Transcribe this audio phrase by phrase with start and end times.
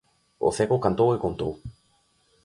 [0.39, 1.51] O cego cantou e contou